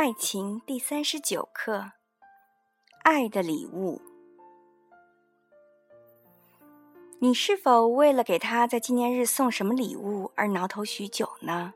[0.00, 1.90] 爱情第三十九课：
[3.02, 4.00] 爱的礼物。
[7.18, 11.74] 你是否为了给他在纪念日送什么礼物而挠头许久呢？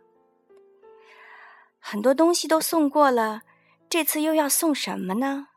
[1.80, 3.43] 很多东西都送过了，
[3.90, 5.48] 这次又要送什么呢？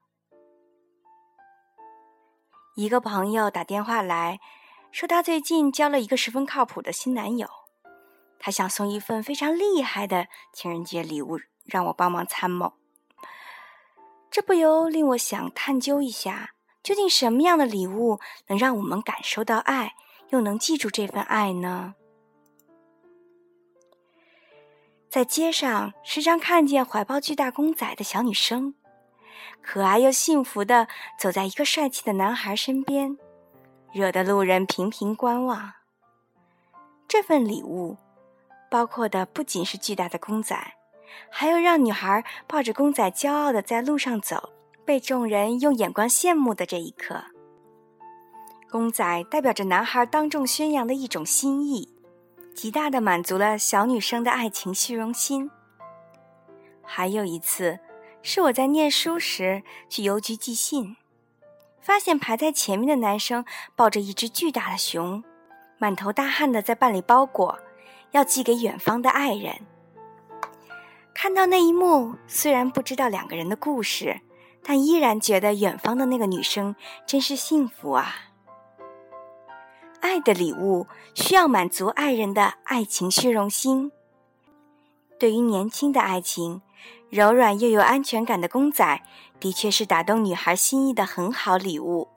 [2.75, 4.39] 一个朋友打电话来
[4.91, 7.47] 说，他最近交了一个十分靠谱的新男友，
[8.39, 11.37] 他想送一份非常厉害的情人节礼物。
[11.65, 12.73] 让我帮忙参谋，
[14.29, 16.51] 这不由令我想探究一下，
[16.83, 19.95] 究竟什么样的礼物能让我们感受到爱，
[20.29, 21.95] 又能记住这份爱呢？
[25.09, 28.75] 在街上时常看见怀抱巨大公仔的小女生，
[29.61, 30.87] 可爱又幸福的
[31.17, 33.17] 走在一个帅气的男孩身边，
[33.93, 35.73] 惹得路人频频观望。
[37.07, 37.97] 这份礼物
[38.69, 40.73] 包括的不仅是巨大的公仔。
[41.29, 44.51] 还有让女孩抱着公仔骄傲的在路上走，
[44.83, 47.23] 被众人用眼光羡慕的这一刻。
[48.69, 51.93] 公仔代表着男孩当众宣扬的一种心意，
[52.53, 55.49] 极大的满足了小女生的爱情虚荣心。
[56.83, 57.79] 还有一次，
[58.21, 60.97] 是我在念书时去邮局寄信，
[61.81, 65.23] 发现排在前面的男生抱着一只巨大的熊，
[65.77, 67.57] 满头大汗的在办理包裹，
[68.11, 69.55] 要寄给远方的爱人。
[71.15, 74.19] 看到那一幕，虽然不知道两个人的故事，
[74.61, 76.75] 但依然觉得远方的那个女生
[77.07, 78.13] 真是幸福啊！
[80.01, 83.93] 爱的礼物需要满足爱人的爱情虚荣心。
[85.17, 86.61] 对于年轻的爱情，
[87.09, 89.01] 柔软又有安全感的公仔，
[89.39, 92.09] 的确是打动女孩心意的很好礼物。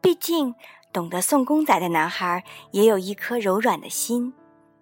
[0.00, 0.54] 毕竟，
[0.92, 4.32] 懂得送公仔的男孩也有一颗柔软的心，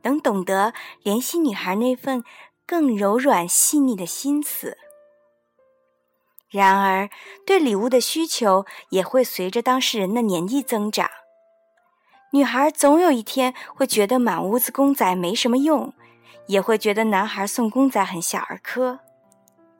[0.03, 2.23] 能懂得怜惜女孩那份。
[2.67, 4.79] 更柔软细腻的心思。
[6.51, 7.09] 然而，
[7.47, 11.11] 对礼物的需求也会随着当事人的年纪增长。
[12.33, 15.93] 女孩总有一天会觉得满屋子公仔没什么用，
[16.47, 19.01] 也会觉得男孩送公仔很小儿科。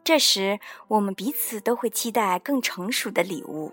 [0.05, 3.73] 这时，我们彼此都会期待更成熟的礼物。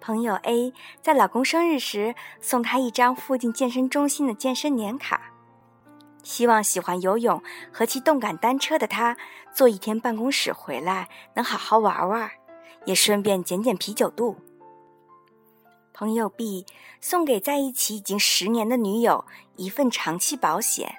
[0.00, 5.31] 朋友 A 在老公生日时送他一张附近健身中心的健身年卡。
[6.22, 9.16] 希望喜欢游泳和骑动感单车的他，
[9.52, 12.30] 坐一天办公室回来能好好玩玩，
[12.84, 14.36] 也顺便减减啤酒肚。
[15.92, 16.64] 朋友 B
[17.00, 19.24] 送给在一起已经十年的女友
[19.56, 20.96] 一份长期保险，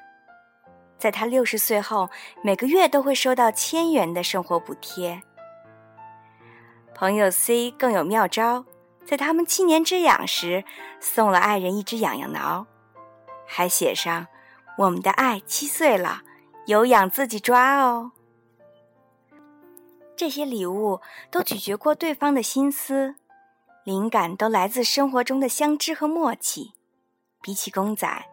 [1.00, 2.09] 在他六十岁后
[2.44, 5.23] 每个月都会收到千元的生活补贴。
[6.94, 8.66] 朋友 C 更有妙招，
[9.05, 10.63] 在他们七年之痒时
[11.00, 12.67] 送了爱人一只痒痒挠，
[13.47, 14.28] 还写上。
[14.78, 16.22] 我们的爱七岁了，
[16.66, 18.11] 有养自己抓哦。
[20.16, 23.16] 这些礼物都咀嚼过对方的心思，
[23.84, 26.73] 灵感都来自生活中的相知和默契。
[27.41, 28.25] 比起公仔，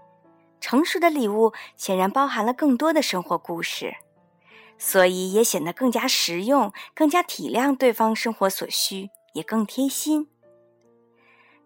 [0.60, 3.96] 成熟的礼物显然包含了更多的生活故事，
[4.78, 10.28] 所以也显得更加实用，更加体谅对方生活所需，也更贴心。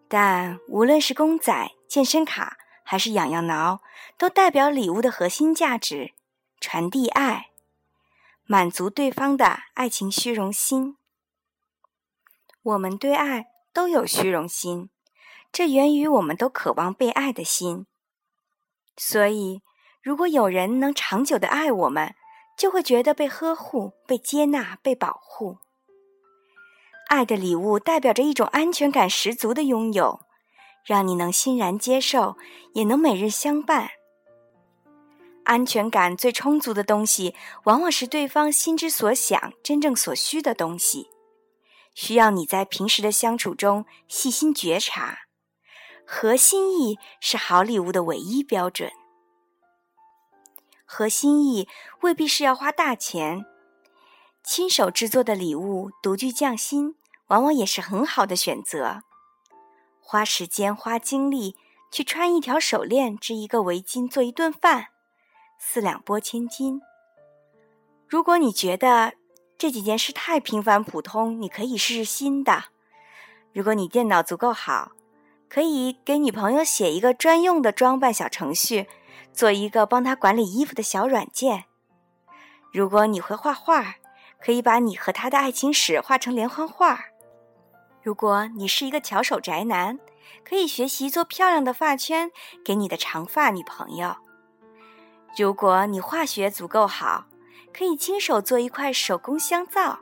[0.08, 3.80] 但无论是公仔、健身卡，还是痒痒挠，
[4.16, 6.12] 都代表礼物的核心价值：
[6.60, 7.48] 传递爱，
[8.44, 10.96] 满足对方的爱情虚荣心。
[12.62, 14.90] 我们对爱都有虚荣心，
[15.50, 17.86] 这源于我们都渴望被爱的心。
[18.96, 19.62] 所以，
[20.00, 22.14] 如果有人能长久的爱我们，
[22.56, 25.58] 就会觉得被呵护、被接纳、被保护。
[27.08, 30.20] 爱的礼物代表着一种安全感十足的拥有。
[30.84, 32.36] 让你能欣然接受，
[32.74, 33.90] 也能每日相伴。
[35.44, 37.34] 安全感最充足的东西，
[37.64, 41.08] 往往是对方心之所想、真正所需的东西，
[41.94, 45.18] 需要你在平时的相处中细心觉察。
[46.06, 48.90] 合心意是好礼物的唯一标准。
[50.84, 51.66] 合心意
[52.02, 53.44] 未必是要花大钱，
[54.42, 56.96] 亲手制作的礼物，独具匠心，
[57.28, 59.00] 往往也是很好的选择。
[60.06, 61.56] 花时间、花精力
[61.90, 64.88] 去穿一条手链、织一个围巾、做一顿饭，
[65.58, 66.82] 四两拨千斤。
[68.06, 69.14] 如果你觉得
[69.56, 72.64] 这几件事太平凡普通，你可以试试新的。
[73.54, 74.92] 如果你电脑足够好，
[75.48, 78.86] 可以给女朋友写一个专用的装扮小程序，
[79.32, 81.64] 做一个帮她管理衣服的小软件。
[82.72, 83.94] 如果你会画画，
[84.38, 87.06] 可以把你和他的爱情史画成连环画。
[88.04, 89.98] 如果你是一个巧手宅男，
[90.44, 92.30] 可以学习做漂亮的发圈
[92.62, 94.18] 给你的长发女朋友；
[95.38, 97.24] 如果你化学足够好，
[97.72, 100.00] 可以亲手做一块手工香皂，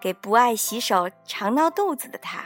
[0.00, 2.44] 给不爱洗手、常闹肚子的他。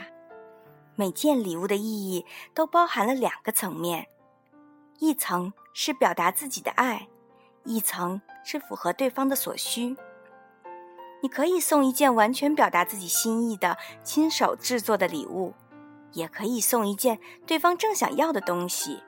[0.96, 4.08] 每件礼物的意义都包含了两个层面：
[4.99, 7.06] 一层是表达自己的爱，
[7.62, 9.96] 一层是符合对方的所需。
[11.22, 15.54] 你可以送一件完全表达自己心意的亲手制作的礼物，
[16.12, 19.02] 也可以送一件对方正想要的东西。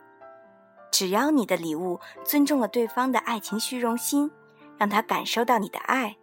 [0.92, 4.30] 只要你的礼物尊重了对方的爱情虚荣心，
[4.78, 6.16] 让他感受到你的爱，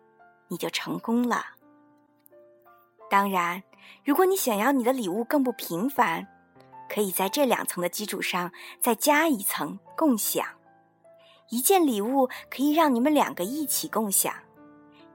[0.47, 1.43] 你就成功了。
[3.09, 3.61] 当然，
[4.05, 6.25] 如果你想要你的礼物更不平凡，
[6.89, 8.49] 可以在这两层的基础上
[8.79, 10.45] 再加一层共享。
[11.49, 14.33] 一件礼物可以让你们两个一起共享。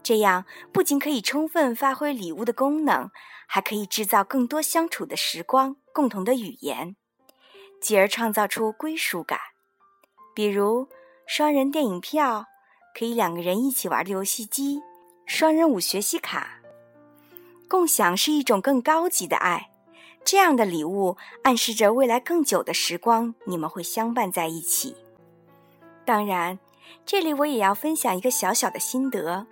[0.07, 3.11] 这样不仅可以充分发挥礼物的功能，
[3.49, 6.95] 还可以制造更多相处的时光、共同的语言，
[7.81, 9.37] 继而创造出归属感。
[10.33, 10.89] 比如
[11.27, 12.45] 双人电影票，
[12.97, 14.81] 可以两个人一起玩的游戏机，
[15.27, 16.61] 双人舞学习卡。
[17.69, 19.71] 共享是一种更高级的爱，
[20.25, 24.95] 这样的礼物暗示着未来更久的时光，你们会相伴在一起。
[26.05, 26.61] 当然，
[27.05, 29.49] 这里我也要分享一个小小的心得。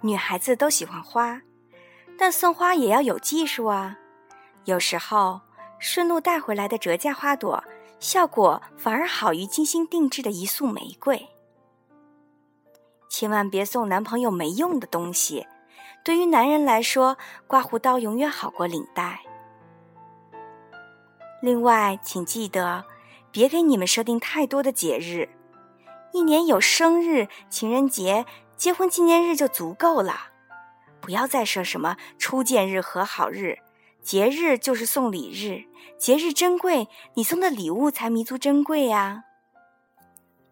[0.00, 1.42] 女孩子都喜欢花，
[2.16, 3.96] 但送花也要有技术啊。
[4.64, 5.40] 有时候
[5.78, 7.62] 顺路带回来的折价花朵，
[7.98, 11.28] 效果反而好于精心定制的一束玫瑰。
[13.08, 15.46] 千万别送男朋友没用的东西。
[16.04, 19.20] 对于男人来说，刮胡刀永远好过领带。
[21.42, 22.84] 另外，请记得
[23.30, 25.28] 别给你们设定太多的节日，
[26.12, 28.24] 一年有生日、情人节。
[28.58, 30.32] 结婚纪念日就足够了，
[31.00, 33.60] 不要再设什么初见日、和好日，
[34.02, 35.64] 节日就是送礼日，
[35.96, 39.22] 节日珍贵，你送的礼物才弥足珍贵呀。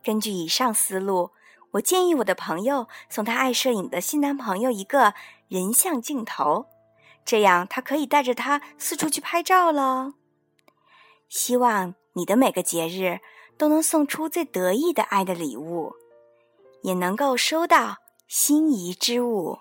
[0.04, 1.32] 根据以上思路，
[1.72, 5.14] 我建议我的朋友送他爱摄影的新男朋友一个
[5.48, 6.66] 人像镜头，
[7.24, 10.14] 这样他可以带着他四处去拍照喽。
[11.28, 13.18] 希望你的每个节日
[13.58, 15.96] 都能送出最得意的爱的礼物。
[16.86, 17.96] 也能够收到
[18.28, 19.58] 心仪之物。